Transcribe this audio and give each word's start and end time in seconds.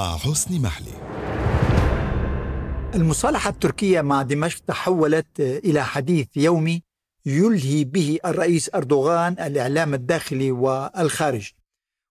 مع 0.00 0.16
حسن 0.16 0.62
محلي. 0.62 0.92
المصالحة 2.94 3.50
التركية 3.50 4.00
مع 4.00 4.22
دمشق 4.22 4.64
تحولت 4.66 5.40
إلى 5.40 5.84
حديث 5.84 6.26
يومي 6.36 6.82
يلهي 7.26 7.84
به 7.84 8.18
الرئيس 8.24 8.70
أردوغان 8.74 9.32
الإعلام 9.32 9.94
الداخلي 9.94 10.50
والخارجي 10.50 11.56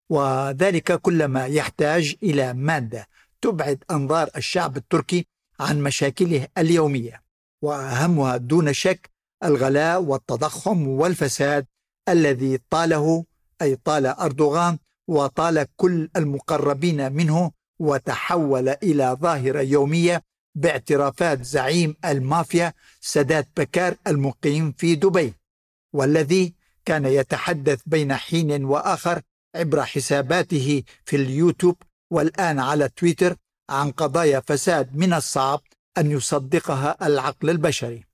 وذلك 0.10 1.02
كلما 1.02 1.46
يحتاج 1.46 2.16
إلى 2.24 2.54
مادة 2.54 3.08
تبعد 3.42 3.84
أنظار 3.92 4.30
الشعب 4.38 4.78
التركي 4.78 5.28
عن 5.60 5.82
مشاكله 5.84 6.48
اليومية 6.58 7.24
وأهمها 7.62 8.38
دون 8.38 8.74
شك 8.74 9.10
الغلاء 9.44 10.02
والتضخم 10.02 10.88
والفساد 10.88 11.66
الذي 12.10 12.60
طاله 12.70 13.26
أي 13.62 13.76
طال 13.76 14.06
أردوغان 14.06 14.78
وطال 15.08 15.66
كل 15.76 16.10
المقربين 16.16 17.14
منه 17.14 17.52
وتحول 17.80 18.70
إلى 18.70 19.18
ظاهرة 19.22 19.62
يومية 19.62 20.24
باعترافات 20.56 21.44
زعيم 21.44 21.96
المافيا 22.06 22.74
سادات 23.02 23.48
بكار 23.58 23.96
المقيم 24.08 24.72
في 24.78 24.96
دبي 24.96 25.34
والذي 25.94 26.54
كان 26.86 27.06
يتحدث 27.06 27.82
بين 27.86 28.14
حين 28.16 28.66
وآخر 28.66 29.22
عبر 29.56 29.86
حساباته 29.86 30.84
في 31.06 31.16
اليوتيوب 31.16 31.76
والآن 32.12 32.60
على 32.60 32.90
تويتر 32.90 33.36
عن 33.70 33.92
قضايا 33.92 34.40
فساد 34.48 34.96
من 34.96 35.14
الصعب 35.14 35.62
أن 35.98 36.12
يصدقها 36.12 37.08
العقل 37.08 37.50
البشري. 37.50 38.06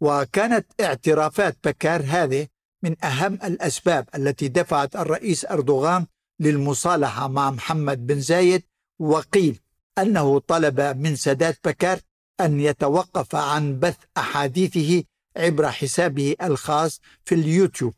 وكانت 0.00 0.66
اعترافات 0.80 1.56
بكار 1.64 2.02
هذه 2.06 2.46
من 2.82 3.04
أهم 3.04 3.34
الأسباب 3.34 4.08
التي 4.14 4.48
دفعت 4.48 4.96
الرئيس 4.96 5.44
أردوغان 5.44 6.06
للمصالحة 6.40 7.28
مع 7.28 7.50
محمد 7.50 8.06
بن 8.06 8.20
زايد 8.20 8.62
وقيل 8.98 9.60
أنه 9.98 10.38
طلب 10.38 10.80
من 10.80 11.16
سادات 11.16 11.58
بكار 11.64 11.98
أن 12.40 12.60
يتوقف 12.60 13.34
عن 13.34 13.78
بث 13.78 13.96
أحاديثه 14.16 15.04
عبر 15.36 15.70
حسابه 15.70 16.36
الخاص 16.42 17.00
في 17.24 17.34
اليوتيوب. 17.34 17.94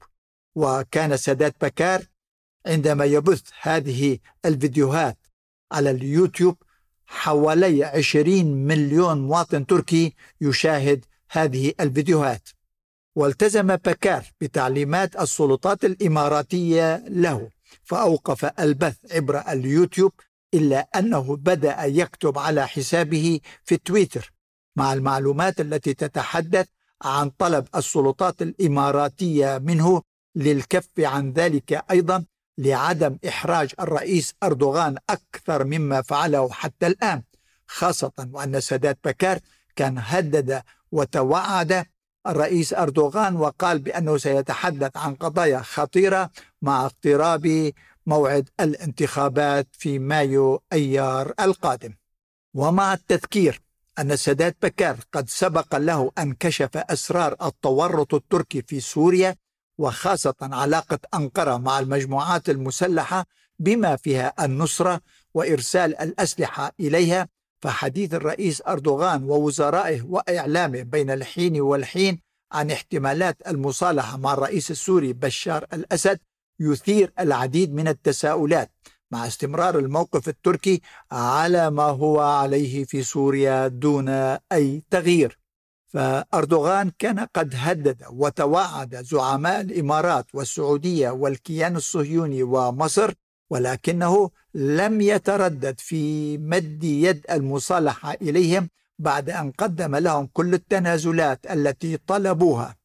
وكان 0.55 1.17
سادات 1.17 1.65
بكار 1.65 2.03
عندما 2.67 3.05
يبث 3.05 3.43
هذه 3.61 4.19
الفيديوهات 4.45 5.19
على 5.73 5.91
اليوتيوب 5.91 6.57
حوالي 7.07 7.85
20 7.85 8.45
مليون 8.67 9.21
مواطن 9.21 9.67
تركي 9.67 10.15
يشاهد 10.41 11.05
هذه 11.31 11.73
الفيديوهات. 11.81 12.49
والتزم 13.17 13.77
بكار 13.77 14.25
بتعليمات 14.41 15.17
السلطات 15.17 15.85
الإماراتية 15.85 17.05
له 17.09 17.49
فأوقف 17.85 18.45
البث 18.45 18.97
عبر 19.13 19.39
اليوتيوب 19.49 20.13
إلا 20.55 20.89
أنه 20.97 21.37
بدأ 21.37 21.85
يكتب 21.85 22.39
على 22.39 22.69
حسابه 22.69 23.41
في 23.65 23.77
تويتر 23.77 24.33
مع 24.77 24.93
المعلومات 24.93 25.61
التي 25.61 25.95
تتحدث 25.95 26.67
عن 27.03 27.31
طلب 27.31 27.67
السلطات 27.77 28.43
الإماراتية 28.43 29.59
منه 29.59 30.03
للكف 30.35 30.89
عن 30.99 31.33
ذلك 31.33 31.85
أيضا 31.91 32.25
لعدم 32.59 33.19
إحراج 33.29 33.73
الرئيس 33.81 34.35
أردوغان 34.43 34.97
أكثر 35.11 35.65
مما 35.65 36.03
فعله 36.03 36.49
حتى 36.51 36.87
الآن 36.87 37.23
خاصة 37.67 38.13
وأن 38.33 38.61
سادات 38.61 38.99
بكار 39.05 39.39
كان 39.77 39.99
هدد 39.99 40.63
وتوعد 40.93 41.87
الرئيس 42.27 42.75
أردوغان 42.75 43.37
وقال 43.37 43.79
بأنه 43.79 44.17
سيتحدث 44.17 44.97
عن 44.97 45.15
قضايا 45.15 45.59
خطيرة 45.59 46.31
مع 46.63 46.87
اقتراب 46.87 47.73
موعد 48.09 48.49
الانتخابات 48.61 49.69
في 49.73 49.99
مايو 49.99 50.63
أيار 50.73 51.33
القادم. 51.41 51.95
ومع 52.55 52.93
التذكير 52.93 53.61
أن 53.99 54.17
سادات 54.17 54.57
بكار 54.63 54.97
قد 55.13 55.29
سبق 55.29 55.77
له 55.77 56.11
أن 56.19 56.33
كشف 56.33 56.77
أسرار 56.77 57.37
التورط 57.43 58.15
التركي 58.15 58.63
في 58.63 58.81
سوريا 58.81 59.37
وخاصة 59.79 60.35
علاقة 60.43 60.99
أنقرة 61.15 61.57
مع 61.57 61.79
المجموعات 61.79 62.51
المسلحة 62.51 63.27
بما 63.59 63.97
فيها 63.97 64.33
النصرة 64.45 65.01
وإرسال 65.35 65.97
الأسلحة 65.97 66.73
إليها 66.81 67.29
فحديث 67.63 68.15
الرئيس 68.15 68.63
أردوغان 68.67 69.25
ووزرائه 69.25 70.03
وإعلامه 70.03 70.83
بين 70.83 71.11
الحين 71.11 71.61
والحين 71.61 72.21
عن 72.53 72.71
احتمالات 72.71 73.37
المصالحة 73.47 74.17
مع 74.17 74.33
الرئيس 74.33 74.71
السوري 74.71 75.13
بشار 75.13 75.67
الأسد 75.73 76.19
يثير 76.61 77.13
العديد 77.19 77.75
من 77.75 77.89
التساؤلات 77.89 78.71
مع 79.11 79.27
استمرار 79.27 79.79
الموقف 79.79 80.29
التركي 80.29 80.81
على 81.13 81.71
ما 81.71 81.83
هو 81.83 82.21
عليه 82.21 82.85
في 82.85 83.03
سوريا 83.03 83.69
دون 83.69 84.09
أي 84.53 84.83
تغيير. 84.91 85.39
فأردوغان 85.89 86.93
كان 86.99 87.19
قد 87.21 87.55
هدد 87.57 88.03
وتوعد 88.11 88.97
زعماء 89.05 89.61
الإمارات 89.61 90.27
والسعودية 90.35 91.11
والكيان 91.11 91.77
الصهيوني 91.77 92.43
ومصر 92.43 93.13
ولكنه 93.51 94.31
لم 94.55 95.01
يتردد 95.01 95.81
في 95.81 96.39
مد 96.39 96.85
يد 96.85 97.27
المصالحة 97.31 98.13
إليهم 98.13 98.69
بعد 98.99 99.31
أن 99.31 99.51
قدم 99.51 99.97
لهم 99.97 100.29
كل 100.33 100.55
التنازلات 100.55 101.47
التي 101.47 101.97
طلبوها 101.97 102.77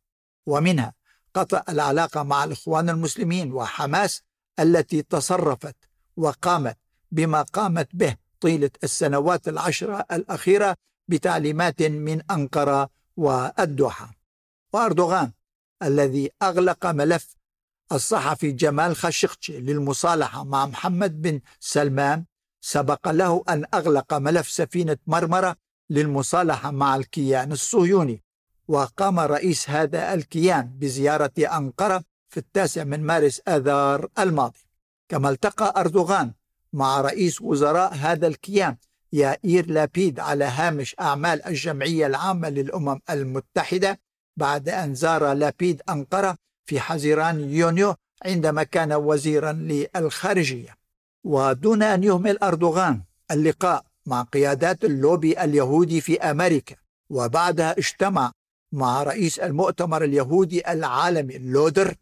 ومنها 0.46 0.94
قطع 1.34 1.64
العلاقة 1.70 2.24
مع 2.24 2.44
الإخوان 2.44 2.90
المسلمين 2.90 3.52
وحماس 3.54 4.22
التي 4.60 5.02
تصرفت 5.02 5.76
وقامت 6.18 6.78
بما 7.12 7.42
قامت 7.42 7.90
به 7.94 8.16
طيلة 8.42 8.72
السنوات 8.84 9.48
العشرة 9.48 10.06
الأخيرة 10.12 10.76
بتعليمات 11.08 11.82
من 11.82 12.32
أنقرة 12.32 12.90
والدوحة. 13.18 14.12
وأردوغان 14.74 15.32
الذي 15.84 16.32
أغلق 16.42 16.86
ملف 16.86 17.36
الصحفي 17.92 18.52
جمال 18.52 18.96
خاشقجي 18.96 19.60
للمصالحة 19.60 20.44
مع 20.44 20.66
محمد 20.66 21.22
بن 21.22 21.42
سلمان 21.60 22.26
سبق 22.62 23.08
له 23.12 23.44
أن 23.50 23.66
أغلق 23.74 24.14
ملف 24.14 24.50
سفينة 24.50 24.98
مرمرة 25.08 25.56
للمصالحة 25.90 26.72
مع 26.72 26.96
الكيان 26.96 27.52
الصهيوني 27.52 28.24
وقام 28.74 29.20
رئيس 29.20 29.70
هذا 29.70 30.14
الكيان 30.14 30.72
بزيارة 30.80 31.32
أنقرة 31.40 32.04
في 32.30 32.38
التاسع 32.38 32.84
من 32.84 33.04
مارس 33.04 33.42
آذار 33.48 34.08
الماضي. 34.20 34.60
كما 35.10 35.30
التقى 35.30 35.74
أردوغان 35.78 36.34
مع 36.74 37.02
رئيس 37.02 37.42
وزراء 37.42 37.94
هذا 37.94 38.28
الكيان 38.28 38.76
يائير 39.14 39.70
لابيد 39.70 40.20
على 40.20 40.46
هامش 40.46 40.96
أعمال 41.00 41.46
الجمعية 41.46 42.08
العامة 42.08 42.50
للأمم 42.50 43.00
المتحدة 43.10 44.00
بعد 44.38 44.70
أن 44.70 44.96
زار 44.96 45.34
لابيد 45.34 45.82
أنقرة 45.90 46.38
في 46.66 46.80
حزيران 46.80 47.40
يونيو 47.40 47.96
عندما 48.26 48.64
كان 48.64 48.94
وزيرا 48.94 49.52
للخارجية. 49.52 50.76
ودون 51.24 51.84
أن 51.84 52.04
يهمل 52.04 52.38
أردوغان 52.38 53.02
اللقاء 53.32 53.86
مع 54.06 54.22
قيادات 54.22 54.86
اللوبي 54.86 55.44
اليهودي 55.44 56.02
في 56.02 56.22
أمريكا 56.22 56.76
وبعدها 57.10 57.78
اجتمع 57.78 58.32
مع 58.74 59.04
رئيس 59.04 59.40
المؤتمر 59.40 60.04
اليهودي 60.04 60.72
العالمي 60.72 61.38
لودر 61.38 61.96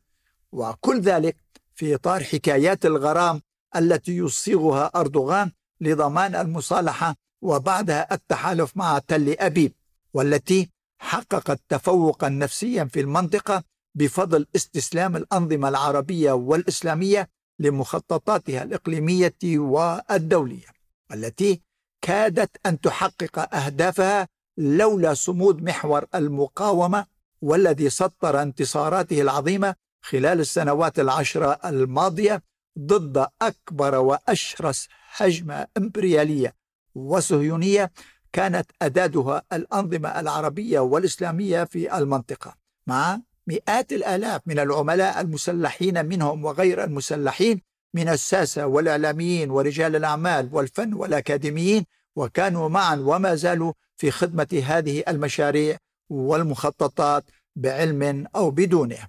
وكل 0.51 1.01
ذلك 1.01 1.35
في 1.75 1.95
إطار 1.95 2.23
حكايات 2.23 2.85
الغرام 2.85 3.41
التي 3.75 4.17
يصيغها 4.17 4.91
أردوغان 4.95 5.51
لضمان 5.81 6.35
المصالحة 6.35 7.15
وبعدها 7.41 8.13
التحالف 8.13 8.77
مع 8.77 8.99
تل 8.99 9.35
أبيب 9.39 9.73
والتي 10.13 10.69
حققت 10.99 11.61
تفوقا 11.69 12.29
نفسيا 12.29 12.83
في 12.83 12.99
المنطقة 12.99 13.63
بفضل 13.95 14.47
استسلام 14.55 15.15
الأنظمة 15.15 15.69
العربية 15.69 16.31
والإسلامية 16.31 17.29
لمخططاتها 17.59 18.63
الإقليمية 18.63 19.35
والدولية 19.43 20.67
والتي 21.09 21.61
كادت 22.01 22.51
أن 22.65 22.81
تحقق 22.81 23.55
أهدافها 23.55 24.27
لولا 24.57 25.13
صمود 25.13 25.63
محور 25.63 26.05
المقاومة 26.15 27.05
والذي 27.41 27.89
سطر 27.89 28.41
انتصاراته 28.41 29.21
العظيمة 29.21 29.75
خلال 30.01 30.39
السنوات 30.39 30.99
العشرة 30.99 31.59
الماضية 31.65 32.43
ضد 32.79 33.27
أكبر 33.41 33.95
وأشرس 33.95 34.87
هجمه 35.15 35.67
إمبريالية 35.77 36.55
وصهيونية 36.95 37.91
كانت 38.33 38.71
أدادها 38.81 39.41
الأنظمة 39.53 40.19
العربية 40.19 40.79
والإسلامية 40.79 41.63
في 41.63 41.97
المنطقة 41.97 42.55
مع 42.87 43.19
مئات 43.47 43.93
الآلاف 43.93 44.41
من 44.45 44.59
العملاء 44.59 45.21
المسلحين 45.21 46.05
منهم 46.05 46.45
وغير 46.45 46.83
المسلحين 46.83 47.61
من 47.93 48.09
الساسة 48.09 48.65
والإعلاميين 48.65 49.49
ورجال 49.51 49.95
الأعمال 49.95 50.49
والفن 50.51 50.93
والأكاديميين 50.93 51.85
وكانوا 52.15 52.69
معا 52.69 52.95
وما 52.95 53.35
زالوا 53.35 53.73
في 53.97 54.11
خدمة 54.11 54.63
هذه 54.65 55.03
المشاريع 55.07 55.77
والمخططات 56.09 57.23
بعلم 57.55 58.27
أو 58.35 58.51
بدونه. 58.51 59.07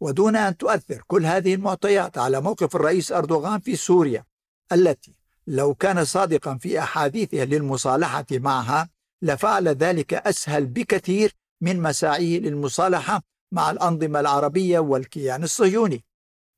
ودون 0.00 0.36
أن 0.36 0.56
تؤثر 0.56 1.02
كل 1.06 1.26
هذه 1.26 1.54
المعطيات 1.54 2.18
على 2.18 2.40
موقف 2.40 2.76
الرئيس 2.76 3.12
أردوغان 3.12 3.60
في 3.60 3.76
سوريا 3.76 4.24
التي 4.72 5.12
لو 5.46 5.74
كان 5.74 6.04
صادقا 6.04 6.58
في 6.58 6.78
أحاديثه 6.78 7.44
للمصالحة 7.44 8.26
معها 8.32 8.88
لفعل 9.22 9.68
ذلك 9.68 10.14
أسهل 10.14 10.66
بكثير 10.66 11.34
من 11.60 11.82
مساعيه 11.82 12.40
للمصالحة 12.40 13.22
مع 13.52 13.70
الأنظمة 13.70 14.20
العربية 14.20 14.78
والكيان 14.78 15.42
الصهيوني. 15.42 16.04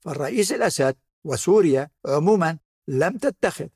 فالرئيس 0.01 0.53
الأسد 0.53 0.97
وسوريا 1.25 1.91
عموما 2.07 2.59
لم 2.89 3.19
تتخذ 3.19 3.67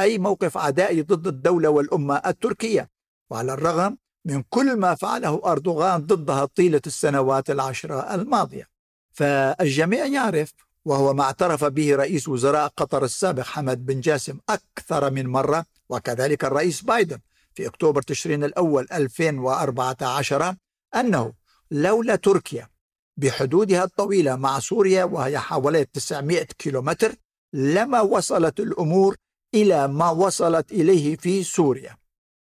أي 0.00 0.18
موقف 0.18 0.58
عدائي 0.58 1.02
ضد 1.02 1.26
الدولة 1.26 1.68
والأمة 1.68 2.22
التركية. 2.26 2.90
وعلى 3.30 3.52
الرغم 3.52 3.98
من 4.24 4.42
كل 4.50 4.76
ما 4.76 4.94
فعله 4.94 5.42
أردوغان 5.44 6.06
ضدها 6.06 6.44
طيلة 6.44 6.80
السنوات 6.86 7.50
العشرة 7.50 8.14
الماضية. 8.14 8.68
فالجميع 9.12 10.06
يعرف 10.06 10.52
وهو 10.84 11.14
ما 11.14 11.22
اعترف 11.22 11.64
به 11.64 11.96
رئيس 11.96 12.28
وزراء 12.28 12.68
قطر 12.76 13.04
السابق 13.04 13.42
حمد 13.42 13.86
بن 13.86 14.00
جاسم 14.00 14.38
أكثر 14.48 15.10
من 15.10 15.26
مرة 15.26 15.64
وكذلك 15.88 16.44
الرئيس 16.44 16.82
بايدن 16.82 17.18
في 17.54 17.66
أكتوبر 17.66 18.02
تشرين 18.02 18.44
الأول 18.44 18.86
2014 18.92 20.54
أنه 20.94 21.32
لولا 21.70 22.16
تركيا 22.16 22.68
بحدودها 23.16 23.84
الطويلة 23.84 24.36
مع 24.36 24.58
سوريا 24.58 25.04
وهي 25.04 25.38
حوالي 25.38 25.84
900 25.84 26.44
كيلومتر 26.44 27.14
لما 27.52 28.00
وصلت 28.00 28.60
الأمور 28.60 29.16
إلى 29.54 29.88
ما 29.88 30.10
وصلت 30.10 30.72
إليه 30.72 31.16
في 31.16 31.42
سوريا. 31.44 31.96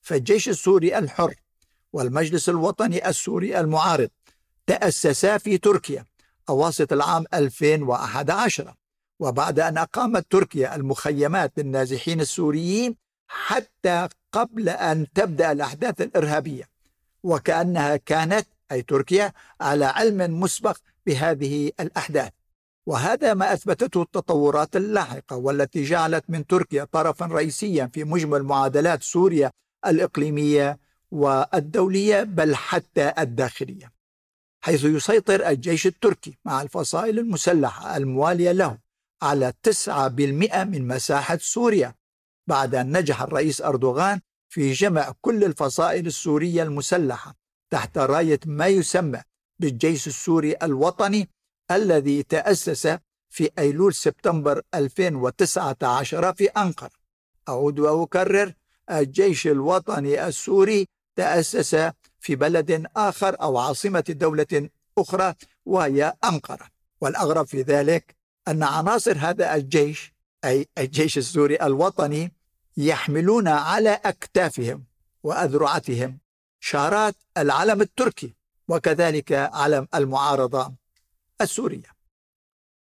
فالجيش 0.00 0.49
السوري 0.49 0.99
الحر 0.99 1.35
والمجلس 1.93 2.49
الوطني 2.49 3.08
السوري 3.08 3.61
المعارض 3.61 4.11
تأسسا 4.67 5.38
في 5.38 5.58
تركيا 5.58 6.05
أواسط 6.49 6.93
العام 6.93 7.25
2011 7.35 8.75
وبعد 9.20 9.61
أن 9.61 9.79
أقامت 9.79 10.26
تركيا 10.31 10.76
المخيمات 10.76 11.52
للنازحين 11.56 12.20
السوريين 12.20 12.97
حتى 13.29 14.08
قبل 14.32 14.69
أن 14.69 15.06
تبدأ 15.14 15.53
الأحداث 15.53 16.00
الإرهابية. 16.00 16.64
وكأنها 17.23 17.96
كانت 17.96 18.46
أي 18.73 18.82
تركيا 18.82 19.32
على 19.61 19.85
علم 19.85 20.41
مسبق 20.41 20.76
بهذه 21.06 21.73
الأحداث. 21.81 22.32
وهذا 22.87 23.35
ما 23.35 23.53
أثبتته 23.53 24.03
التطورات 24.03 24.77
اللاحقة 24.77 25.37
والتي 25.37 25.82
جعلت 25.85 26.25
من 26.29 26.47
تركيا 26.47 26.85
طرفا 26.85 27.27
رئيسيا 27.27 27.91
في 27.94 28.05
مجمل 28.05 28.43
معادلات 28.43 29.03
سوريا 29.03 29.50
الإقليمية 29.87 30.79
والدولية 31.11 32.23
بل 32.23 32.56
حتى 32.56 33.12
الداخلية 33.19 33.93
حيث 34.65 34.85
يسيطر 34.85 35.49
الجيش 35.49 35.87
التركي 35.87 36.38
مع 36.44 36.62
الفصائل 36.62 37.19
المسلحة 37.19 37.97
الموالية 37.97 38.53
له 38.53 38.79
على 39.23 39.53
9% 39.88 39.88
من 39.88 40.88
مساحة 40.88 41.38
سوريا 41.41 41.94
بعد 42.47 42.75
أن 42.75 42.97
نجح 42.99 43.23
الرئيس 43.23 43.62
أردوغان 43.62 44.21
في 44.53 44.73
جمع 44.73 45.12
كل 45.21 45.44
الفصائل 45.44 46.06
السورية 46.06 46.62
المسلحة 46.62 47.35
تحت 47.71 47.99
راية 47.99 48.41
ما 48.47 48.67
يسمى 48.67 49.23
بالجيش 49.61 50.06
السوري 50.06 50.56
الوطني 50.62 51.29
الذي 51.70 52.22
تأسس 52.22 52.99
في 53.28 53.50
أيلول 53.58 53.94
سبتمبر 53.94 54.62
2019 54.75 56.34
في 56.34 56.46
أنقرة. 56.46 56.90
أعود 57.49 57.78
وأكرر 57.78 58.52
الجيش 58.90 59.46
الوطني 59.46 60.26
السوري 60.26 60.87
تأسس 61.17 61.75
في 62.20 62.37
بلد 62.37 62.87
آخر 62.96 63.43
أو 63.43 63.58
عاصمة 63.58 64.05
دولة 64.08 64.69
أخرى 64.99 65.34
وهي 65.67 66.14
أنقرة. 66.25 66.69
والأغرب 67.00 67.46
في 67.46 67.62
ذلك 67.62 68.17
أن 68.49 68.62
عناصر 68.62 69.19
هذا 69.19 69.55
الجيش 69.55 70.14
أي 70.44 70.69
الجيش 70.78 71.19
السوري 71.19 71.56
الوطني 71.62 72.32
يحملون 72.76 73.49
على 73.49 74.00
أكتافهم 74.05 74.84
وأذرعتهم 75.22 76.19
شارات 76.61 77.17
العلم 77.38 77.81
التركي 77.81 78.34
وكذلك 78.69 79.32
علم 79.32 79.88
المعارضة. 79.94 80.80
السورية. 81.40 82.00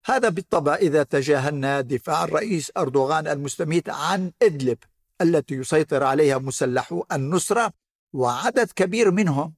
هذا 0.06 0.30
بالطبع 0.30 0.76
إذا 0.76 1.04
تجاهلنا 1.04 1.82
دفاع 1.82 2.24
الرئيس 2.24 2.72
أردوغان 2.78 3.28
المستميت 3.28 3.90
عن 3.90 4.32
إدلب 4.42 4.78
التي 5.22 5.56
يسيطر 5.56 6.04
عليها 6.04 6.38
مسلحو 6.38 7.04
النصرة 7.12 7.74
وعدد 8.14 8.72
كبير 8.76 9.12
منهم 9.12 9.54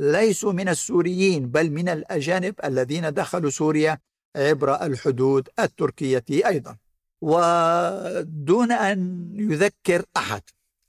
ليسوا 0.00 0.52
من 0.52 0.68
السوريين 0.68 1.50
بل 1.50 1.70
من 1.70 1.88
الأجانب 1.88 2.54
الذين 2.64 3.12
دخلوا 3.14 3.50
سوريا 3.50 3.98
عبر 4.36 4.82
الحدود 4.82 5.48
التركية 5.58 6.24
أيضا. 6.30 6.76
ودون 7.20 8.72
أن 8.72 9.30
يذكر 9.34 10.04
أحد 10.16 10.42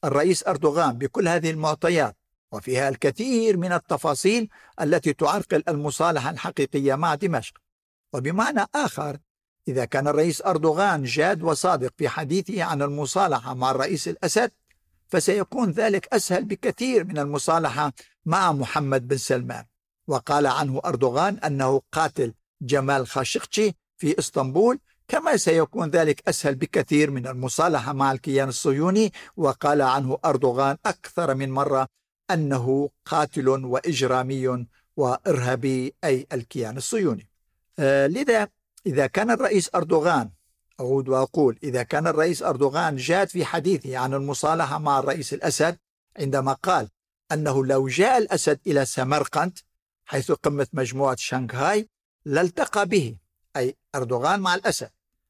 الرئيس 0.06 0.48
أردوغان 0.48 0.98
بكل 0.98 1.28
هذه 1.28 1.52
المعطيات 1.52 2.18
وفيها 2.54 2.90
الكثير 2.90 3.58
من 3.58 3.72
التفاصيل 3.72 4.50
التي 4.82 5.14
تعرقل 5.14 5.64
المصالحة 5.68 6.30
الحقيقية 6.30 6.96
مع 6.96 7.16
دمشق. 7.16 7.54
وبمعنى 8.14 8.66
آخر 8.76 9.18
إذا 9.68 9.86
كان 9.86 10.08
الرئيس 10.08 10.42
أردوغان 10.42 11.04
جاد 11.04 11.44
وصادق 11.44 11.94
في 11.98 12.10
حديثه 12.10 12.64
عن 12.64 12.82
المصالحة 12.82 13.54
مع 13.54 13.72
الرئيس 13.72 14.08
الأسد 14.08 14.52
فسيكون 15.08 15.72
ذلك 15.72 16.08
أسهل 16.14 16.46
بكثير 16.46 17.04
من 17.04 17.18
المصالحة 17.18 17.94
مع 18.26 18.52
محمد 18.52 19.08
بن 19.08 19.18
سلمان. 19.18 19.66
وقال 20.08 20.48
عنه 20.48 20.82
أردوغان 20.86 21.38
أنه 21.38 21.82
قاتل 21.92 22.34
جمال 22.62 23.08
خاشقجي 23.08 23.76
في 23.98 24.20
إسطنبول 24.20 24.80
كما 25.08 25.38
سيكون 25.38 25.90
ذلك 25.90 26.30
أسهل 26.30 26.56
بكثير 26.56 27.12
من 27.12 27.28
المصالحة 27.28 27.94
مع 27.94 28.12
الكيان 28.12 28.50
الصهيوني. 28.50 29.12
وقال 29.38 29.82
عنه 29.82 30.18
أردوغان 30.26 30.78
أكثر 30.86 31.36
من 31.36 31.52
مرة 31.52 31.88
أنه 32.32 32.90
قاتل 33.06 33.50
وإجرامي 33.50 34.66
وإرهابي 34.98 35.94
أي 36.04 36.28
الكيان 36.34 36.78
الصهيوني. 36.78 37.28
آه 37.80 38.08
لذا 38.08 38.48
إذا 38.86 39.08
كان 39.08 39.32
الرئيس 39.32 39.70
أردوغان 39.76 40.30
أعود 40.80 41.10
وأقول 41.10 41.60
إذا 41.64 41.84
كان 41.84 42.08
الرئيس 42.08 42.44
أردوغان 42.44 42.96
جاد 42.96 43.30
في 43.30 43.46
حديثه 43.46 43.98
عن 43.98 44.14
المصالحة 44.14 44.78
مع 44.78 45.00
الرئيس 45.00 45.34
الأسد 45.34 45.78
عندما 46.20 46.54
قال 46.54 46.90
أنه 47.32 47.66
لو 47.66 47.88
جاء 47.88 48.18
الأسد 48.18 48.60
إلى 48.68 48.86
سمرقند 48.86 49.60
حيث 50.06 50.32
قمة 50.32 50.68
مجموعة 50.74 51.16
شانغهاي 51.16 51.90
لالتقى 52.26 52.86
به 52.86 53.18
أي 53.58 53.76
أردوغان 53.96 54.40
مع 54.40 54.56
الأسد. 54.56 54.90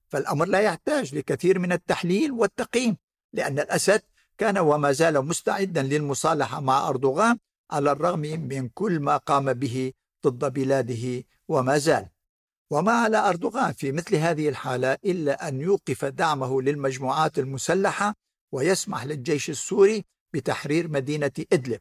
فالأمر 0.09 0.45
لا 0.45 0.59
يحتاج 0.59 1.15
لكثير 1.15 1.59
من 1.59 1.71
التحليل 1.71 2.31
والتقييم 2.31 2.97
لأن 3.33 3.59
الأسد 3.59 4.01
كان 4.37 4.57
وما 4.57 4.91
زال 4.91 5.25
مستعدا 5.25 5.83
للمصالحة 5.83 6.59
مع 6.59 6.89
أردوغان 6.89 7.37
على 7.71 7.91
الرغم 7.91 8.19
من 8.19 8.69
كل 8.69 8.99
ما 8.99 9.17
قام 9.17 9.53
به 9.53 9.93
ضد 10.25 10.53
بلاده 10.53 11.23
وما 11.47 11.77
زال. 11.77 12.07
وما 12.71 12.91
على 12.91 13.17
أردوغان 13.17 13.73
في 13.73 13.91
مثل 13.91 14.15
هذه 14.15 14.49
الحالة 14.49 14.97
إلا 15.05 15.47
أن 15.47 15.61
يوقف 15.61 16.05
دعمه 16.05 16.61
للمجموعات 16.61 17.39
المسلحة 17.39 18.15
ويسمح 18.51 19.05
للجيش 19.05 19.49
السوري 19.49 20.05
بتحرير 20.33 20.87
مدينة 20.87 21.31
إدلب 21.53 21.79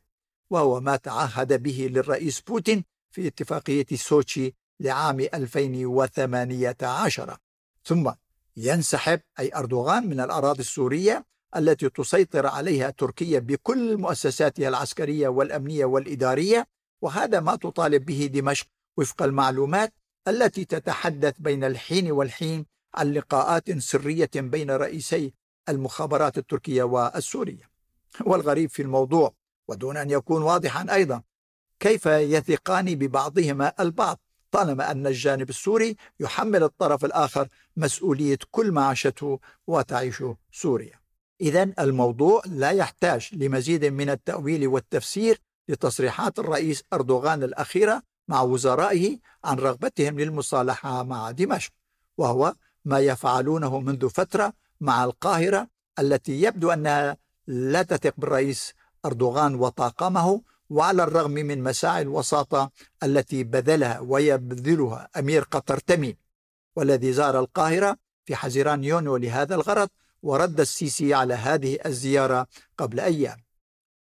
وهو 0.51 0.81
ما 0.81 0.97
تعهد 0.97 1.63
به 1.63 1.89
للرئيس 1.91 2.41
بوتين 2.41 2.85
في 3.11 3.27
اتفاقية 3.27 3.87
سوتشي 3.95 4.55
لعام 4.81 5.21
2018 5.21 7.39
ثم 7.85 8.13
ينسحب 8.57 9.21
أي 9.39 9.55
أردوغان 9.55 10.09
من 10.09 10.21
الأراضي 10.21 10.61
السورية 10.61 11.25
التي 11.57 11.89
تسيطر 11.89 12.47
عليها 12.47 12.91
تركيا 12.91 13.39
بكل 13.39 13.97
مؤسساتها 13.97 14.69
العسكرية 14.69 15.29
والأمنية 15.29 15.85
والإدارية 15.85 16.69
وهذا 17.03 17.41
ما 17.41 17.57
تطالب 17.57 18.05
به 18.05 18.31
دمشق. 18.33 18.67
وفق 18.97 19.23
المعلومات 19.23 19.95
التي 20.29 20.65
تتحدث 20.65 21.35
بين 21.39 21.65
الحين 21.65 22.13
والحين 22.13 22.67
عن 22.95 23.13
لقاءات 23.13 23.79
سرية 23.79 24.31
بين 24.35 24.71
رئيسي 24.71 25.33
المخابرات 25.69 26.39
التركية 26.39 26.83
والسورية. 26.83 27.71
والغريب 28.21 28.71
في 28.71 28.83
الموضوع 28.83 29.35
ودون 29.69 29.97
أن 29.97 30.11
يكون 30.11 30.43
واضحا 30.43 30.87
أيضا 30.95 31.23
كيف 31.81 32.07
يثقان 32.07 32.95
ببعضهما 32.95 33.73
البعض؟ 33.81 34.21
طالما 34.51 34.91
أن 34.91 35.07
الجانب 35.07 35.49
السوري 35.49 35.97
يحمل 36.21 36.63
الطرف 36.63 37.05
الآخر 37.05 37.49
مسؤولية 37.77 38.39
كل 38.51 38.73
ما 38.73 38.85
عاشته 38.85 39.41
وتعيشه 39.67 40.37
سوريا. 40.53 41.02
إذا 41.43 41.73
الموضوع 41.79 42.43
لا 42.47 42.71
يحتاج 42.71 43.29
لمزيد 43.33 43.85
من 43.85 44.11
التأويل 44.11 44.67
والتفسير 44.67 45.41
لتصريحات 45.69 46.39
الرئيس 46.39 46.83
أردوغان 46.93 47.43
الأخيرة 47.43 48.03
مع 48.29 48.43
وزرائه 48.43 49.19
عن 49.45 49.57
رغبتهم 49.59 50.21
للمصالحة 50.21 51.03
مع 51.03 51.31
دمشق 51.31 51.73
وهو 52.19 52.55
ما 52.85 52.99
يفعلونه 52.99 53.81
منذ 53.81 54.09
فترة 54.09 54.53
مع 54.81 55.05
القاهرة 55.05 55.69
التي 55.99 56.43
يبدو 56.43 56.71
أنها 56.71 57.17
لا 57.47 57.83
تثق 57.83 58.15
بالرئيس 58.19 58.75
أردوغان 59.05 59.55
وطاقمه 59.55 60.43
وعلى 60.71 61.03
الرغم 61.03 61.31
من 61.31 61.63
مساعي 61.63 62.03
الوساطة 62.03 62.71
التي 63.03 63.45
بذلها 63.45 64.01
ويبذلها 64.01 65.09
أمير 65.19 65.43
قطر 65.43 65.79
تميم 65.79 66.17
والذي 66.77 67.13
زار 67.13 67.41
القاهرة 67.41 67.97
في 68.25 68.37
حزيران 68.37 68.85
يونيو 68.85 69.17
لهذا 69.17 69.55
الغرض 69.55 69.89
ورد 70.23 70.61
السيسي 70.61 71.15
على 71.15 71.35
هذه 71.35 71.79
الزيارة 71.87 72.47
قبل 72.79 73.01
أيام. 73.01 73.37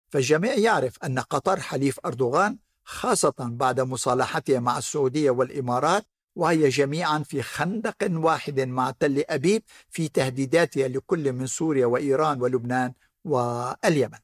فالجميع 0.09 0.53
يعرف 0.53 1.03
أن 1.03 1.19
قطر 1.19 1.59
حليف 1.59 1.99
أردوغان 2.05 2.57
خاصة 2.83 3.33
بعد 3.39 3.81
مصالحتها 3.81 4.59
مع 4.59 4.77
السعودية 4.77 5.31
والإمارات 5.31 6.05
وهي 6.35 6.69
جميعا 6.69 7.19
في 7.19 7.41
خندق 7.41 7.95
واحد 8.11 8.59
مع 8.59 8.91
تل 8.91 9.23
أبيب 9.29 9.63
في 9.89 10.07
تهديداتها 10.07 10.87
لكل 10.87 11.33
من 11.33 11.47
سوريا 11.47 11.85
وإيران 11.85 12.41
ولبنان 12.41 12.93
واليمن. 13.25 14.17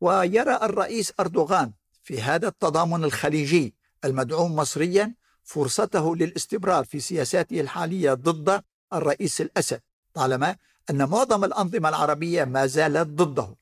ويرى 0.00 0.56
الرئيس 0.56 1.12
أردوغان 1.20 1.72
في 2.02 2.22
هذا 2.22 2.48
التضامن 2.48 3.04
الخليجي 3.04 3.74
المدعوم 4.04 4.56
مصريا 4.56 5.14
فرصته 5.42 6.16
للاستمرار 6.16 6.84
في 6.84 7.00
سياساته 7.00 7.60
الحالية 7.60 8.14
ضد 8.14 8.62
الرئيس 8.92 9.40
الأسد 9.40 9.80
طالما 10.14 10.56
أن 10.90 11.08
معظم 11.08 11.44
الأنظمة 11.44 11.88
العربية 11.88 12.44
ما 12.44 12.66
زالت 12.66 13.08
ضده. 13.08 13.56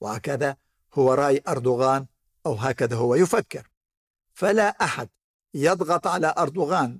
وهكذا 0.00 0.56
هو 0.94 1.14
رأي 1.14 1.42
أردوغان 1.48 2.06
أو 2.46 2.54
هكذا 2.54 2.96
هو 2.96 3.14
يفكر. 3.14 3.68
فلا 4.32 4.68
أحد 4.68 5.08
يضغط 5.54 6.06
على 6.06 6.34
أردوغان. 6.38 6.98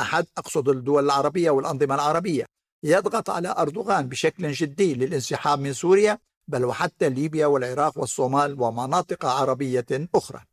أحد 0.00 0.26
أقصد 0.38 0.68
الدول 0.68 1.04
العربية 1.04 1.50
والأنظمة 1.50 1.94
العربية 1.94 2.44
يضغط 2.82 3.30
على 3.30 3.54
أردوغان 3.58 4.08
بشكل 4.08 4.52
جدي 4.52 4.94
للانسحاب 4.94 5.58
من 5.58 5.72
سوريا 5.72 6.18
بل 6.48 6.64
وحتى 6.64 7.08
ليبيا 7.08 7.46
والعراق 7.46 7.98
والصومال 7.98 8.62
ومناطق 8.62 9.26
عربية 9.26 9.86
أخرى. 10.14 10.44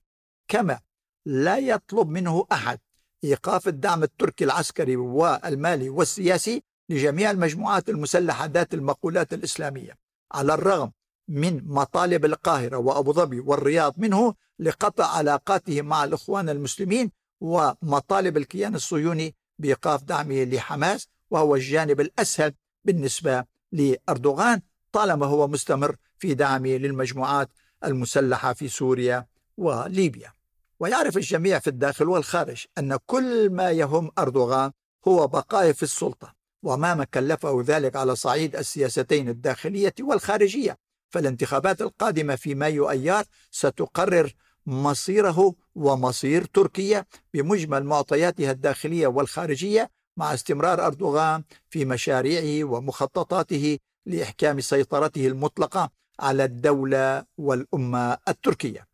كما 0.47 0.79
لا 1.25 1.57
يطلب 1.57 2.09
منه 2.09 2.45
أحد 2.51 2.79
إيقاف 3.23 3.67
الدعم 3.67 4.03
التركي 4.03 4.43
العسكري 4.43 4.95
والمالي 4.95 5.89
والسياسي 5.89 6.63
لجميع 6.89 7.31
المجموعات 7.31 7.89
المسلحة 7.89 8.45
ذات 8.45 8.73
المقولات 8.73 9.33
الإسلامية. 9.33 9.97
على 10.31 10.53
الرغم 10.53 10.91
من 11.27 11.61
مطالب 11.65 12.25
القاهرة 12.25 12.77
وأبو 12.77 13.13
ظبي 13.13 13.39
والرياض 13.39 13.93
منه 13.97 14.35
لقطع 14.59 15.05
علاقاته 15.05 15.81
مع 15.81 16.03
الإخوان 16.03 16.49
المسلمين 16.49 17.11
ومطالب 17.41 18.37
الكيان 18.37 18.75
الصهيوني 18.75 19.35
بإيقاف 19.59 20.03
دعمه 20.03 20.43
لحماس 20.43 21.07
وهو 21.29 21.55
الجانب 21.55 22.01
الأسهل 22.01 22.53
بالنسبة 22.85 23.45
لأردوغان 23.71 24.61
طالما 24.91 25.25
هو 25.25 25.47
مستمر 25.47 25.95
في 26.17 26.33
دعمه 26.33 26.69
للمجموعات 26.69 27.49
المسلحة 27.83 28.53
في 28.53 28.67
سوريا 28.67 29.27
وليبيا. 29.57 30.33
ويعرف 30.79 31.17
الجميع 31.17 31.59
في 31.59 31.67
الداخل 31.67 32.09
والخارج 32.09 32.65
أن 32.77 32.97
كل 33.05 33.49
ما 33.49 33.71
يهم 33.71 34.11
أردوغان 34.19 34.71
هو 35.07 35.27
بقائه 35.27 35.71
في 35.71 35.83
السلطة. 35.83 36.38
وما 36.63 36.95
ما 36.95 37.03
كلفه 37.03 37.63
ذلك 37.65 37.95
على 37.95 38.15
صعيد 38.15 38.55
السياستين 38.55 39.29
الداخلية 39.29 39.93
والخارجية. 40.01 40.77
فالانتخابات 41.09 41.81
القادمة 41.81 42.35
في 42.35 42.55
مايو 42.55 42.89
أيار 42.89 43.25
ستقرر 43.51 44.33
مصيره 44.65 45.55
ومصير 45.75 46.45
تركيا 46.45 47.05
بمجمل 47.33 47.83
معطياتها 47.83 48.51
الداخلية 48.51 49.07
والخارجية 49.07 49.91
مع 50.17 50.33
استمرار 50.33 50.85
أردوغان 50.85 51.43
في 51.69 51.85
مشاريعه 51.85 52.63
ومخططاته 52.63 53.77
لإحكام 54.05 54.59
سيطرته 54.59 55.27
المطلقة 55.27 55.89
على 56.19 56.43
الدولة 56.43 57.25
والأمة 57.37 58.17
التركية. 58.27 58.87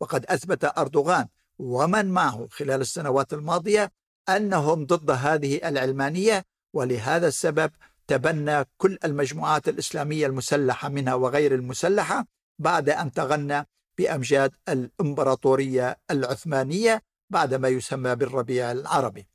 وقد 0.00 0.26
أثبت 0.26 0.78
أردوغان 0.78 1.28
ومن 1.58 2.06
معه 2.06 2.46
خلال 2.50 2.80
السنوات 2.80 3.32
الماضية 3.32 3.92
أنهم 4.28 4.86
ضد 4.86 5.10
هذه 5.10 5.68
العلمانية 5.68 6.44
ولهذا 6.72 7.28
السبب 7.28 7.70
تبنى 8.06 8.64
كل 8.76 8.98
المجموعات 9.04 9.68
الإسلامية 9.68 10.26
المسلحة 10.26 10.88
منها 10.88 11.14
وغير 11.14 11.54
المسلحة 11.54 12.26
بعد 12.58 12.88
أن 12.88 13.12
تغنى 13.12 13.66
بأمجاد 13.98 14.54
الإمبراطورية 14.68 15.98
العثمانية 16.10 17.02
بعد 17.30 17.54
ما 17.54 17.68
يسمى 17.68 18.14
بالربيع 18.14 18.72
العربي. 18.72 19.28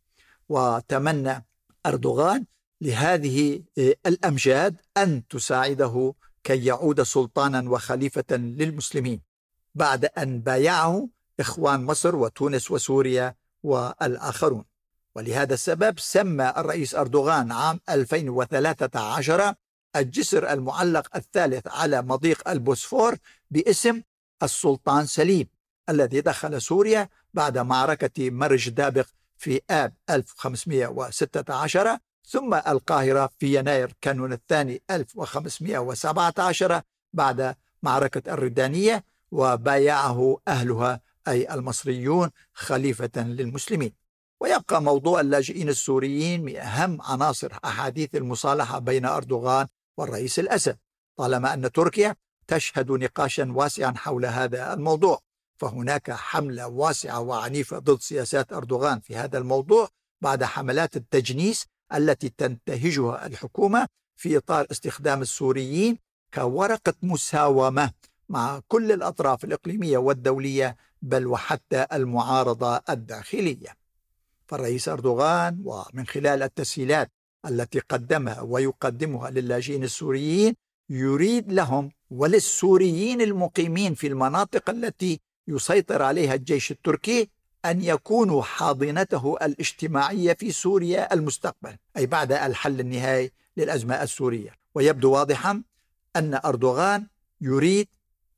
وتمنى 0.49 1.45
أردوغان 1.85 2.45
لهذه 2.81 3.63
الأمجاد 4.05 4.81
أن 4.97 5.27
تساعده 5.27 6.13
كي 6.43 6.65
يعود 6.65 7.01
سلطانا 7.03 7.69
وخليفة 7.69 8.25
للمسلمين 8.31 9.21
بعد 9.75 10.05
أن 10.05 10.39
بايعه 10.39 11.09
إخوان 11.39 11.83
مصر 11.83 12.15
وتونس 12.15 12.71
وسوريا 12.71 13.35
والآخرون. 13.63 14.65
ولهذا 15.15 15.53
السبب 15.53 15.99
سمى 15.99 16.53
الرئيس 16.57 16.95
أردوغان 16.95 17.51
عام 17.51 17.79
2013 17.89 19.53
الجسر 19.95 20.53
المعلق 20.53 21.15
الثالث 21.15 21.67
على 21.67 22.01
مضيق 22.01 22.49
البوسفور 22.49 23.17
باسم 23.51 24.01
السلطان 24.43 25.05
سليم 25.05 25.47
الذي 25.89 26.21
دخل 26.21 26.61
سوريا 26.61 27.09
بعد 27.33 27.57
معركة 27.57 28.29
مرج 28.29 28.69
دابق 28.69 29.07
في 29.37 29.61
آب 29.69 29.93
1516 30.09 31.97
ثم 32.27 32.53
القاهرة 32.53 33.29
في 33.39 33.59
يناير 33.59 33.93
كانون 34.01 34.33
الثاني 34.33 34.81
1517 34.91 36.81
بعد 37.13 37.55
معركة 37.83 38.33
الردانية 38.33 39.03
وبايعه 39.31 40.37
أهلها 40.47 41.01
أي 41.27 41.53
المصريون 41.53 42.29
خليفة 42.53 43.11
للمسلمين. 43.15 44.02
ويبقى 44.39 44.81
موضوع 44.81 45.21
اللاجئين 45.21 45.69
السوريين 45.69 46.43
من 46.43 46.55
أهم 46.55 47.01
عناصر 47.01 47.53
أحاديث 47.65 48.15
المصالحة 48.15 48.79
بين 48.79 49.05
أردوغان 49.05 49.67
والرئيس 49.97 50.39
الأسد 50.39 50.77
طالما 51.17 51.53
أن 51.53 51.71
تركيا 51.71 52.15
تشهد 52.47 52.91
نقاشا 52.91 53.51
واسعا 53.51 53.91
حول 53.91 54.25
هذا 54.25 54.73
الموضوع 54.73 55.19
فهناك 55.57 56.11
حملة 56.11 56.67
واسعة 56.67 57.19
وعنيفة 57.19 57.79
ضد 57.79 58.01
سياسات 58.01 58.53
أردوغان 58.53 58.99
في 58.99 59.15
هذا 59.15 59.37
الموضوع 59.37 59.89
بعد 60.21 60.43
حملات 60.43 60.95
التجنيس 60.97 61.65
التي 61.93 62.29
تنتهجها 62.37 63.25
الحكومة 63.25 63.87
في 64.15 64.37
إطار 64.37 64.67
استخدام 64.71 65.21
السوريين 65.21 65.97
كورقة 66.33 66.93
مساومة 67.01 67.91
مع 68.29 68.61
كل 68.67 68.91
الأطراف 68.91 69.43
الإقليمية 69.43 69.97
والدولية 69.97 70.75
بل 71.01 71.27
وحتى 71.27 71.85
المعارضة 71.93 72.81
الداخلية. 72.89 73.82
فالرئيس 74.53 74.89
أردوغان 74.89 75.61
ومن 75.65 76.07
خلال 76.07 76.43
التسهيلات 76.43 77.11
التي 77.45 77.79
قدمها 77.79 78.41
ويقدمها 78.41 79.29
للاجئين 79.29 79.83
السوريين 79.83 80.55
يريد 80.89 81.51
لهم 81.51 81.91
وللسوريين 82.09 83.21
المقيمين 83.21 83.93
في 83.93 84.07
المناطق 84.07 84.69
التي 84.69 85.19
يسيطر 85.47 86.01
عليها 86.01 86.33
الجيش 86.33 86.71
التركي 86.71 87.29
أن 87.65 87.83
يكونوا 87.83 88.43
حاضنته 88.43 89.37
الاجتماعية 89.41 90.33
في 90.33 90.51
سوريا 90.51 91.13
المستقبل 91.13 91.77
أي 91.97 92.05
بعد 92.05 92.31
الحل 92.31 92.79
النهائي 92.79 93.31
للأزمة 93.57 94.03
السورية. 94.03 94.55
ويبدو 94.75 95.11
واضحا 95.11 95.63
أن 96.15 96.39
أردوغان 96.45 97.07
يريد 97.41 97.87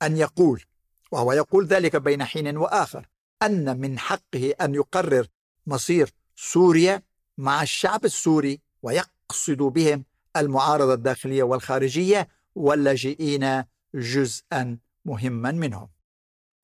أن 0.01 0.17
يقول 0.17 0.63
وهو 1.11 1.33
يقول 1.33 1.65
ذلك 1.65 1.95
بين 1.95 2.23
حين 2.23 2.57
وآخر 2.57 3.05
أن 3.43 3.79
من 3.79 3.99
حقه 3.99 4.53
أن 4.61 4.75
يقرر 4.75 5.27
مصير 5.67 6.09
سوريا 6.35 7.01
مع 7.37 7.61
الشعب 7.61 8.05
السوري 8.05 8.59
ويقصد 8.83 9.57
بهم 9.57 10.05
المعارضة 10.37 10.93
الداخلية 10.93 11.43
والخارجية 11.43 12.27
واللاجئين 12.55 13.63
جزءا 13.95 14.77
مهما 15.05 15.51
منهم. 15.51 15.89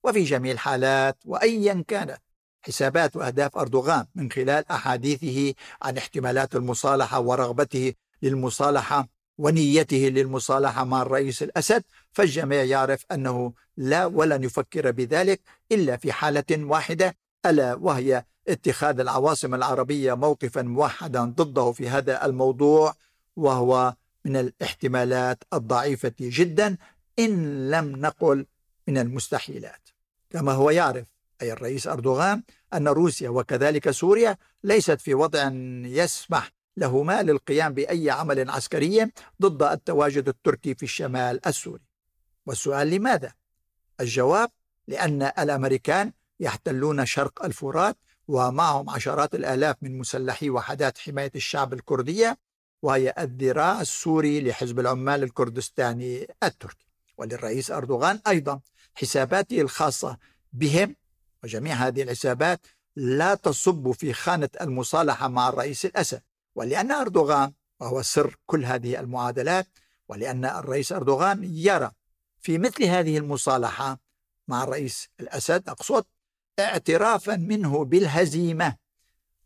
وفي 0.03 0.23
جميع 0.23 0.51
الحالات 0.51 1.17
وأيا 1.25 1.83
كانت 1.87 2.17
حسابات 2.61 3.15
وأهداف 3.15 3.57
أردوغان 3.57 4.05
من 4.15 4.31
خلال 4.31 4.71
أحاديثه 4.71 5.53
عن 5.81 5.97
احتمالات 5.97 6.55
المصالحة 6.55 7.19
ورغبته 7.19 7.93
للمصالحة 8.21 9.07
ونيته 9.37 9.97
للمصالحة 9.97 10.83
مع 10.83 11.01
الرئيس 11.01 11.43
الأسد 11.43 11.83
فالجميع 12.11 12.63
يعرف 12.63 13.05
أنه 13.11 13.53
لا 13.77 14.05
ولن 14.05 14.43
يفكر 14.43 14.91
بذلك 14.91 15.41
إلا 15.71 15.97
في 15.97 16.11
حالة 16.11 16.43
واحدة 16.51 17.17
ألا 17.45 17.73
وهي 17.73 18.25
اتخاذ 18.47 18.99
العواصم 18.99 19.55
العربية 19.55 20.13
موقفا 20.13 20.61
موحدا 20.61 21.23
ضده 21.23 21.71
في 21.71 21.89
هذا 21.89 22.25
الموضوع 22.25 22.95
وهو 23.35 23.95
من 24.25 24.37
الاحتمالات 24.37 25.43
الضعيفة 25.53 26.13
جدا 26.19 26.77
إن 27.19 27.69
لم 27.71 27.95
نقل 27.95 28.45
من 28.87 28.97
المستحيلات 28.97 29.89
كما 30.29 30.51
هو 30.51 30.69
يعرف 30.69 31.05
أي 31.41 31.53
الرئيس 31.53 31.87
أردوغان 31.87 32.43
أن 32.73 32.87
روسيا 32.87 33.29
وكذلك 33.29 33.91
سوريا 33.91 34.37
ليست 34.63 35.01
في 35.01 35.13
وضع 35.13 35.51
يسمح 35.85 36.51
لهما 36.77 37.23
للقيام 37.23 37.73
بأي 37.73 38.09
عمل 38.09 38.49
عسكري 38.49 39.11
ضد 39.41 39.63
التواجد 39.63 40.27
التركي 40.27 40.75
في 40.75 40.83
الشمال 40.83 41.47
السوري 41.47 41.83
والسؤال 42.45 42.89
لماذا؟ 42.89 43.33
الجواب 43.99 44.49
لأن 44.87 45.21
الأمريكان 45.21 46.11
يحتلون 46.39 47.05
شرق 47.05 47.45
الفرات 47.45 47.97
ومعهم 48.31 48.89
عشرات 48.89 49.35
الآلاف 49.35 49.75
من 49.81 49.97
مسلحي 49.97 50.49
وحدات 50.49 50.97
حماية 50.97 51.31
الشعب 51.35 51.73
الكردية 51.73 52.37
وهي 52.81 53.13
الذراع 53.19 53.81
السوري 53.81 54.41
لحزب 54.41 54.79
العمال 54.79 55.23
الكردستاني 55.23 56.27
التركي. 56.43 56.85
وللرئيس 57.17 57.71
أردوغان 57.71 58.19
أيضا 58.27 58.59
حساباته 58.93 59.61
الخاصة 59.61 60.17
بهم 60.53 60.95
وجميع 61.43 61.75
هذه 61.75 62.01
الحسابات 62.03 62.67
لا 62.95 63.35
تصب 63.35 63.91
في 63.91 64.13
خانة 64.13 64.49
المصالحة 64.61 65.27
مع 65.27 65.49
الرئيس 65.49 65.85
الأسد. 65.85 66.21
ولأن 66.55 66.91
أردوغان 66.91 67.53
وهو 67.79 68.01
سر 68.01 68.35
كل 68.45 68.65
هذه 68.65 68.99
المعادلات 68.99 69.67
ولأن 70.07 70.45
الرئيس 70.45 70.91
أردوغان 70.91 71.43
يرى 71.43 71.91
في 72.41 72.57
مثل 72.57 72.83
هذه 72.83 73.17
المصالحة 73.17 73.99
مع 74.47 74.63
الرئيس 74.63 75.09
الأسد 75.19 75.69
أقصد 75.69 76.05
اعترافا 76.59 77.35
منه 77.35 77.85
بالهزيمة 77.85 78.75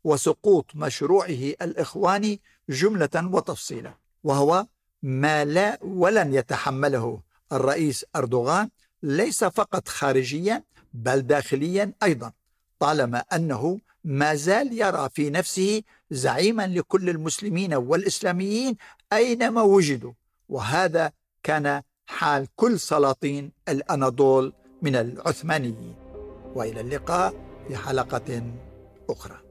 وسقوط 0.03 0.65
مشروعه 0.75 1.53
الإخواني 1.61 2.41
جملة 2.69 3.09
وتفصيلا 3.15 3.93
وهو 4.23 4.65
ما 5.03 5.45
لا 5.45 5.79
ولن 5.81 6.33
يتحمله 6.33 7.21
الرئيس 7.51 8.05
أردوغان 8.15 8.69
ليس 9.03 9.43
فقط 9.43 9.87
خارجيا 9.87 10.63
بل 10.93 11.21
داخليا 11.21 11.93
أيضا 12.03 12.31
طالما 12.79 13.19
أنه 13.19 13.79
ما 14.03 14.35
زال 14.35 14.81
يرى 14.81 15.09
في 15.13 15.29
نفسه 15.29 15.81
زعيما 16.11 16.67
لكل 16.67 17.09
المسلمين 17.09 17.73
والإسلاميين 17.73 18.75
أينما 19.13 19.61
وجدوا 19.61 20.13
وهذا 20.49 21.11
كان 21.43 21.81
حال 22.05 22.47
كل 22.55 22.79
سلاطين 22.79 23.51
الأناضول 23.69 24.53
من 24.81 24.95
العثمانيين. 24.95 26.04
وإلى 26.55 26.81
اللقاء 26.81 27.33
في 27.67 27.77
حلقة 27.77 28.43
أخرى. 29.09 29.44